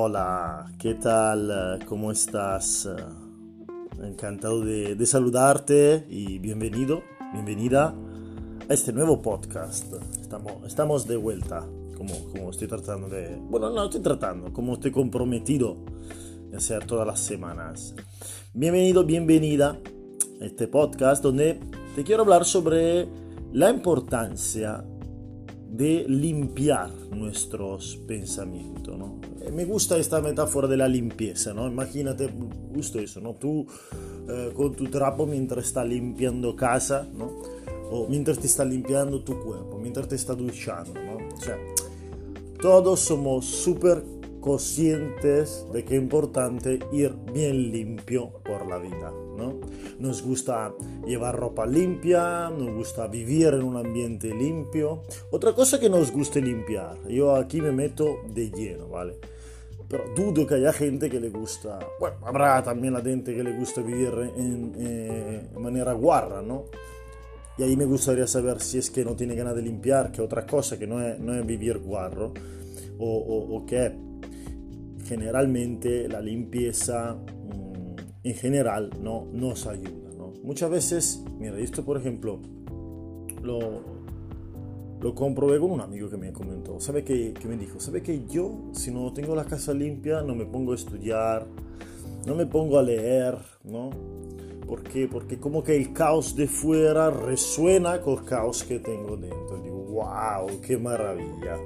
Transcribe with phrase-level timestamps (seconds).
[0.00, 1.80] Hola, ¿qué tal?
[1.88, 2.88] ¿Cómo estás?
[4.00, 7.96] Encantado de, saludarte y bienvenido, bienvenida
[8.68, 9.92] a este nuevo podcast.
[10.20, 11.66] Estamos, estamos de vuelta,
[11.96, 13.40] como, como estoy tratando de...
[13.50, 15.78] Bueno, no estoy tratando, como estoy comprometido
[16.48, 17.96] de hacer todas las semanas.
[18.54, 19.80] Bienvenido, bienvenida
[20.40, 21.58] a este podcast donde
[21.96, 23.08] te quiero hablar sobre
[23.52, 24.84] la importancia
[25.68, 28.98] de limpiar nuestros pensamientos.
[28.98, 29.20] ¿no?
[29.42, 31.68] Eh, me gusta esta metáfora de la limpieza, ¿no?
[31.68, 32.30] Imagínate
[32.74, 33.34] justo eso, ¿no?
[33.34, 33.66] Tú
[34.28, 37.30] eh, con tu trapo mientras estás limpiando casa, ¿no?
[37.90, 41.16] O mientras te está limpiando tu cuerpo, mientras te está duchando, ¿no?
[41.34, 41.56] O sea,
[42.60, 44.02] todos somos súper
[44.40, 49.60] conscientes de que es importante ir bien limpio por la vida, ¿no?
[49.98, 50.72] Nos gusta
[51.06, 55.02] llevar ropa limpia, nos gusta vivir en un ambiente limpio.
[55.30, 59.18] Otra cosa que nos gusta limpiar, yo aquí me meto de lleno, ¿vale?
[59.88, 63.56] Pero dudo que haya gente que le gusta, bueno, habrá también la gente que le
[63.56, 66.64] gusta vivir en, eh, manera guarra, ¿no?
[67.56, 70.46] Y ahí me gustaría saber si es que no tiene ganas de limpiar, que otra
[70.46, 72.32] cosa que no es, no es vivir guarro,
[72.98, 74.07] o, o, o que
[75.08, 80.10] generalmente la limpieza mm, en general no nos ayuda.
[80.16, 80.34] ¿no?
[80.42, 82.40] Muchas veces, mira, esto por ejemplo
[83.42, 83.58] lo,
[85.00, 87.80] lo comprobé con un amigo que me comentó, ¿sabe qué, que me dijo?
[87.80, 91.46] ¿Sabe que yo si no tengo la casa limpia no me pongo a estudiar,
[92.26, 93.90] no me pongo a leer, ¿no?
[94.66, 95.08] ¿Por qué?
[95.08, 99.62] Porque como que el caos de fuera resuena con el caos que tengo dentro.
[99.62, 101.56] Digo, wow, qué maravilla.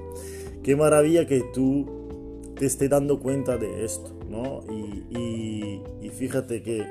[0.63, 2.02] Qué maravilla que tú
[2.63, 4.63] te esté dando cuenta de esto, ¿no?
[4.71, 6.87] Y, y, fíjate que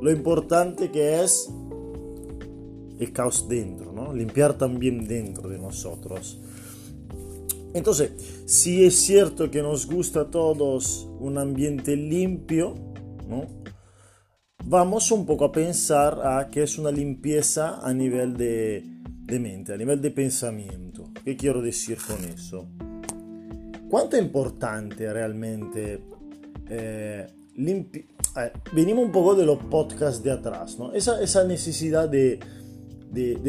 [0.00, 1.50] lo importante que es
[2.98, 4.14] el caos dentro, ¿no?
[4.14, 6.40] Limpiar también dentro de nosotros.
[7.74, 8.12] Entonces,
[8.46, 12.74] si es cierto que nos gusta a todos un ambiente limpio,
[13.28, 13.44] ¿no?
[14.64, 19.74] Vamos un poco a pensar a que es una limpieza a nivel de, de mente,
[19.74, 21.12] a nivel de pensamiento.
[21.22, 22.66] ¿Qué quiero decir con eso?
[23.88, 26.02] Quanto è importante realmente
[26.68, 27.26] eh,
[28.72, 30.92] venimos un poco de los podcasts de atrás, ¿no?
[30.92, 32.38] Esa, necesidad de,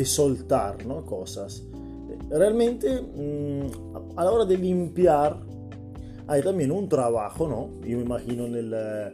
[0.05, 1.05] soltar ¿no?
[1.05, 1.63] cosas.
[2.29, 5.37] Realmente mmm, a la hora de limpiar
[6.27, 7.87] hay también un trabajo, ¿no?
[7.87, 9.13] Yo me imagino en eh,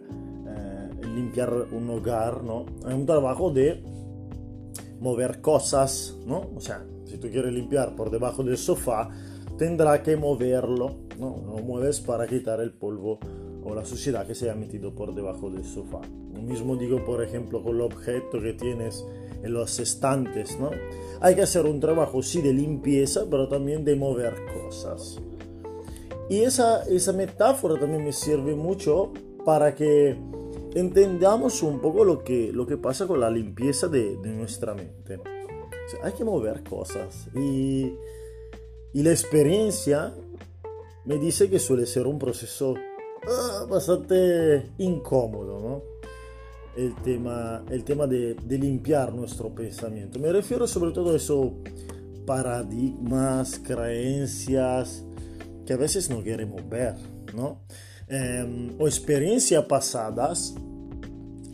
[1.16, 2.66] limpiar un hogar, ¿no?
[2.86, 3.84] Hay un trabajo de
[5.00, 6.50] mover cosas, ¿no?
[6.56, 9.10] O sea, si tú quieres limpiar por debajo del sofá,
[9.58, 11.42] tendrá que moverlo, ¿no?
[11.46, 13.20] Lo mueves para quitar el polvo
[13.64, 16.02] o la suciedad que se ha metido por debajo del sofá.
[16.34, 19.06] Lo mismo digo, por ejemplo, con el objeto que tienes
[19.42, 20.72] en los estantes, ¿no?
[21.22, 25.20] Hay que hacer un trabajo, sí, de limpieza, pero también de mover cosas.
[26.30, 29.12] Y esa, esa metáfora también me sirve mucho
[29.46, 30.16] para que
[30.74, 35.20] entendamos un poco lo que, lo que pasa con la limpieza de, nuestra mente.
[36.02, 37.94] Hay que mover cosas y
[38.94, 40.14] y la experiencia
[41.06, 45.82] me dice que suele ser un proceso uh, bastante incómodo, ¿no?
[46.76, 50.20] El tema, el tema de, limpiar nuestro pensamiento.
[50.20, 51.52] Me refiero sobre todo a esos
[52.26, 55.04] paradigmas, creencias
[55.66, 56.96] que a veces no queremos ver,
[57.36, 57.62] ¿no?
[58.08, 60.56] Eh, o experiencias pasadas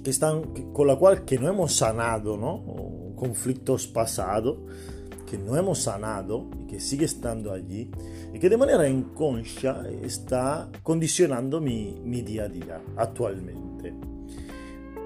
[0.04, 3.14] que están, con la cual que no hemos sanado, ¿no?
[3.16, 4.58] Conflictos pasados
[5.30, 7.90] que no hemos sanado y que sigue estando allí
[8.34, 13.94] y que de manera inconscia está condicionando mi, mi día a día actualmente.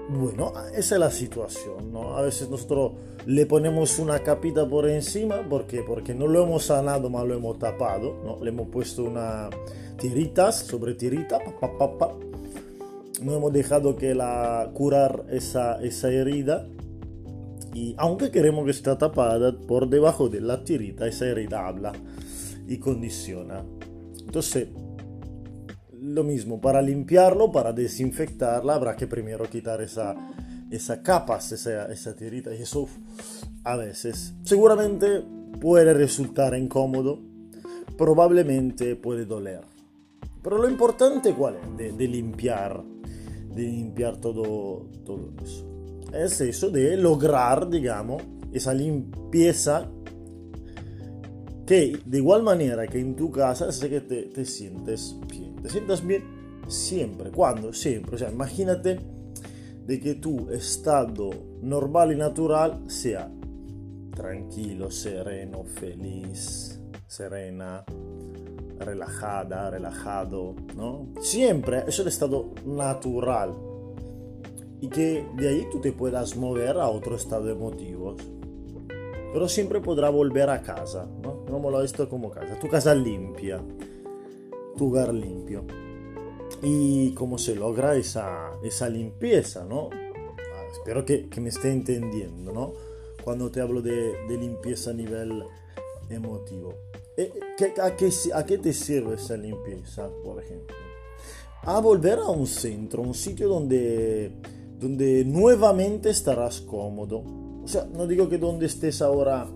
[0.08, 2.16] Bueno, esa es la situación, ¿no?
[2.16, 2.92] A veces nosotros
[3.26, 5.82] le ponemos una capita por encima, ¿por qué?
[5.82, 8.42] Porque no lo hemos sanado, más lo hemos tapado, ¿no?
[8.42, 9.48] Le hemos puesto una
[9.98, 12.14] tiritas sobre tirita, pa, pa, pa,
[13.22, 16.66] no hemos dejado que la curar esa, esa herida
[17.74, 21.92] y aunque queremos que esté tapada por debajo de la tirita, esa herida habla
[22.68, 23.64] y condiciona.
[24.20, 24.68] Entonces,
[26.00, 30.14] lo mismo, para limpiarlo, para desinfectarla, habrá que primero quitar esa,
[30.70, 32.88] esa capa, esa, esa tirita, y eso
[33.64, 35.24] a veces seguramente
[35.60, 37.20] puede resultar incómodo,
[37.98, 39.62] probablemente puede doler.
[40.42, 41.76] Pero lo importante cuál es?
[41.76, 42.84] De, de limpiar,
[43.52, 45.73] de limpiar todo, todo eso
[46.16, 48.22] es eso de lograr, digamos,
[48.52, 49.90] esa limpieza
[51.66, 55.56] que de igual manera que en tu casa sé que te, te sientes bien.
[55.56, 56.22] Te sientas bien
[56.68, 57.30] siempre.
[57.30, 57.72] ¿Cuándo?
[57.72, 58.16] Siempre.
[58.16, 58.98] O sea, imagínate
[59.86, 61.30] de que tu estado
[61.62, 63.30] normal y natural sea
[64.14, 67.84] tranquilo, sereno, feliz, serena,
[68.78, 71.08] relajada, relajado, ¿no?
[71.20, 73.54] Siempre es el estado natural
[74.84, 78.16] y que de ahí tú te puedas mover a otro estado emotivo.
[79.32, 81.42] Pero siempre podrá volver a casa, ¿no?
[81.46, 83.62] Digámoslo esto como casa, tu casa limpia,
[84.76, 85.64] tu hogar limpio.
[86.62, 89.88] ¿Y cómo se logra esa, esa limpieza, no?
[89.90, 92.74] Ah, espero que, que, me esté entendiendo, ¿no?
[93.24, 95.44] Cuando te hablo de, de limpieza a nivel
[96.10, 96.74] emotivo.
[97.16, 97.32] Eh,
[97.80, 100.76] a, qué, ¿A qué te sirve esa limpieza, por ejemplo?
[101.62, 104.30] A volver a un centro, un sitio donde,
[104.84, 107.24] donde nuevamente estarás cómodo.
[107.64, 109.48] O sea, no digo que donde estés ahora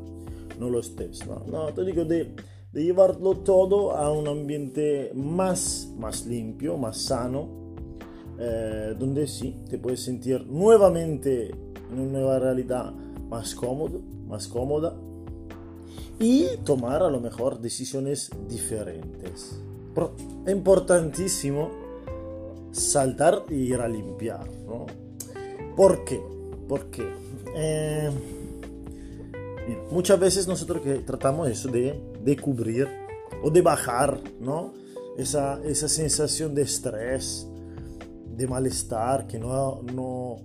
[0.59, 2.35] no lo estés, no, no te digo de,
[2.73, 7.75] de llevarlo todo a un ambiente más, más limpio, más sano,
[8.39, 12.91] eh, donde sí, te puedes sentir nuevamente en una nueva realidad
[13.29, 14.97] más cómodo, más cómoda
[16.19, 19.61] y tomar a lo mejor decisiones diferentes.
[20.47, 21.71] es importantísimo
[22.73, 24.87] saltar y ir a limpiar, ¿no?
[25.79, 26.21] ¿Por qué?
[26.69, 27.09] Porque
[27.55, 28.11] eh,
[29.93, 32.89] muchas veces nosotros que tratamos eso de, de cubrir
[33.45, 34.75] o de bajar, ¿no?
[35.17, 37.47] Esa, esa sensación de estrés,
[38.37, 40.39] de malestar que no, no,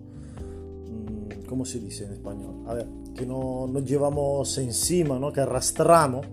[0.91, 2.65] mm, ¿cómo se dice en español?
[2.67, 5.33] A ver, que no nos llevamos encima, ¿no?
[5.33, 6.27] que arrastramos,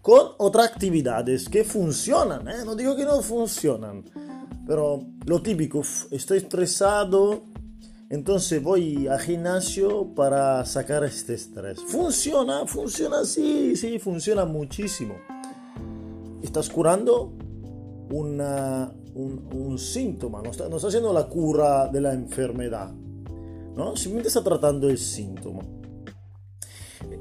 [0.00, 2.64] con otras actividades que funcionan, ¿eh?
[2.64, 4.04] no digo que no funcionan,
[4.64, 5.82] pero lo típico,
[6.12, 7.50] estoy estresado,
[8.12, 11.80] entonces voy al gimnasio para sacar este estrés.
[11.80, 15.16] Funciona, funciona, sí, sí, funciona muchísimo.
[16.40, 17.32] Estás curando
[18.10, 22.92] una, un, un, síntoma, no está, no está haciendo la cura de la enfermedad,
[23.74, 23.96] ¿no?
[23.96, 25.62] simplemente está tratando el síntoma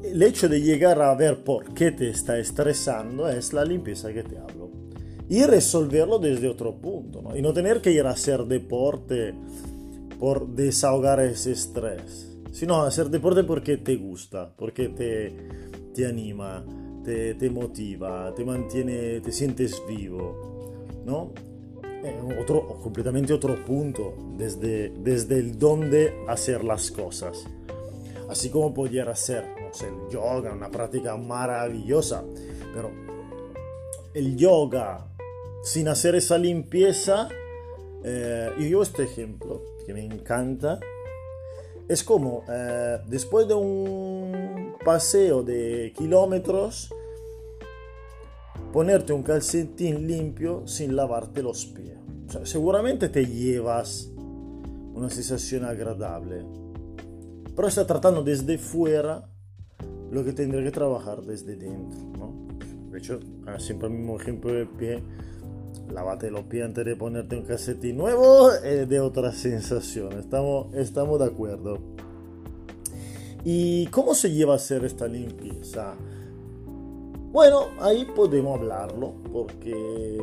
[0.04, 4.24] el hecho de llegar a ver por qué te está estresando es la limpieza que
[4.24, 4.70] te hablo.
[5.30, 7.38] Y resolverlo desde otro punto, ¿no?
[7.38, 9.34] Y no tener que ir a hacer deporte
[10.22, 15.36] por desahogar ese estrés, sino hacer deporte porque te gusta, porque te,
[15.96, 16.64] te anima,
[17.04, 21.34] te, te motiva, te mantiene, te sientes vivo, ¿no?
[22.40, 27.44] otro, completamente otro punto desde, desde el dónde hacer las cosas.
[28.30, 29.44] Así como pudiera ser
[29.82, 32.24] el yoga, una práctica maravillosa,
[32.76, 32.92] pero
[34.14, 35.08] el yoga
[35.64, 37.28] sin hacer esa limpieza,
[38.04, 40.80] eh, y yo este ejemplo que me encanta,
[41.88, 46.90] es como eh, después de un paseo de kilómetros,
[48.72, 51.98] ponerte un calcetín limpio sin lavarte los pies.
[52.44, 54.10] seguramente te llevas
[54.94, 56.46] una sensación agradable,
[57.56, 59.28] pero está tratando desde fuera
[60.12, 62.48] lo que tendré que trabajar desde dentro, ¿no?
[62.92, 65.02] De hecho, ah, siempre el mismo ejemplo de pie,
[65.92, 71.20] lávate los pies antes de ponerte un calcetín nuevo, es de otra sensación, estamos, estamos
[71.20, 71.78] de acuerdo.
[73.44, 75.96] ¿Y cómo se lleva a hacer esta limpieza?
[77.32, 80.18] Bueno, ahí podemos hablarlo porque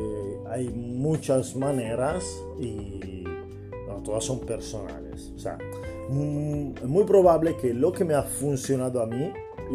[0.49, 2.23] hay muchas maneras
[2.59, 3.23] y
[4.03, 5.31] todas son personales.
[5.35, 5.57] O sea,
[6.09, 9.31] mm, es muy probable que lo que me ha funcionado a mí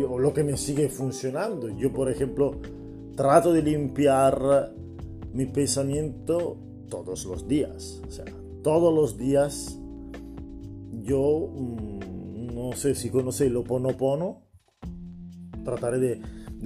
[0.08, 1.68] o lo que me sigue funcionando.
[1.68, 2.56] Yo, por ejemplo,
[3.16, 4.74] trato de limpiar
[5.34, 6.56] mi pensamiento
[6.88, 8.00] todos los días.
[8.06, 8.24] O sea,
[8.62, 9.78] todos los días
[11.02, 14.42] yo, mm, no sé si conocéis lo Ponopono,
[15.64, 16.20] trataré de,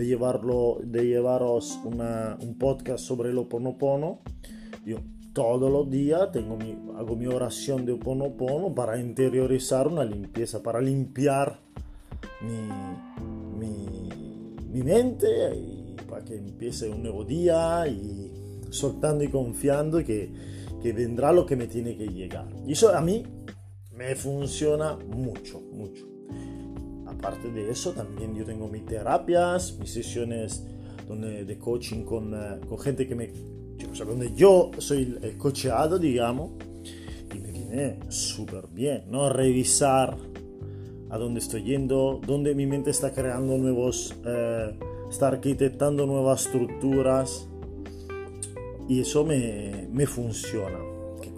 [0.04, 4.20] llevarlo, de llevaros un podcast sobre lo Ponopono.
[4.84, 4.98] Yo
[5.32, 10.80] todos los días tengo mi, hago mi oración de Ponopono para interiorizar una limpieza, para
[10.80, 11.60] limpiar
[12.42, 13.66] mi,
[14.70, 18.37] mi, mente y para que empiece un nuevo día y
[18.70, 20.32] soltando y confiando que,
[20.82, 22.48] que vendrá lo que me tiene que llegar.
[22.66, 23.24] Y eso a mí
[23.94, 26.06] me funciona mucho, mucho.
[27.06, 30.64] Aparte de eso, también yo tengo mis terapias, mis sesiones
[31.08, 33.32] donde, de coaching con, eh, con gente que me...
[33.90, 36.52] O sea, donde yo soy el cocheado, digamos,
[37.34, 39.30] y me viene súper bien, ¿no?
[39.30, 40.16] Revisar
[41.10, 47.47] a dónde estoy yendo, dónde mi mente está creando nuevos, eh, está arquitectando nuevas estructuras
[48.88, 50.78] y eso me, me funciona.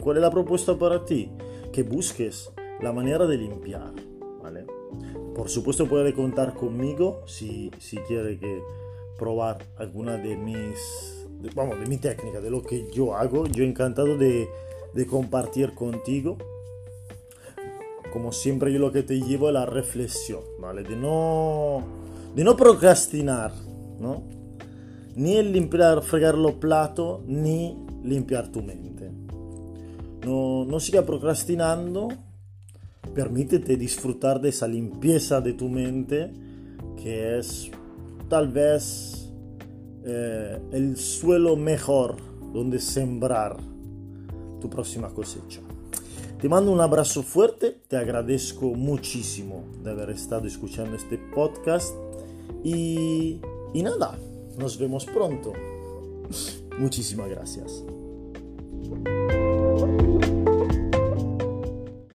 [0.00, 1.30] ¿Cuál es la propuesta para ti?
[1.72, 3.92] Que busques la manera de limpiar,
[4.42, 4.66] ¿vale?
[5.34, 8.62] Por supuesto puede contar conmigo si, si quiere que
[9.18, 13.46] probar alguna de mis, vamos, de mi técnica, de lo que yo hago.
[13.46, 14.48] Yo encantado de,
[14.94, 16.38] de compartir contigo
[18.10, 20.82] como siempre yo lo que te llevo es la reflexión, ¿vale?
[20.82, 21.82] De no,
[22.34, 23.52] de no procrastinar,
[23.98, 24.24] ¿no?
[25.20, 29.10] Ni el limpiar, fregar los platos, ni limpiar tu mente.
[30.24, 32.08] No, no siga procrastinando,
[33.14, 36.32] permítete disfrutar de esa limpieza de tu mente
[36.96, 37.70] que es
[38.30, 39.30] tal vez
[40.06, 42.16] eh, el suelo mejor
[42.54, 43.58] donde sembrar
[44.58, 45.60] tu próxima cosecha.
[46.40, 51.94] Te mando un abrazo fuerte, te agradezco muchísimo de haber estado escuchando este podcast
[52.64, 53.38] y,
[53.74, 54.18] y nada,
[54.60, 55.52] nos vemos pronto.
[56.78, 57.84] Muchísimas gracias.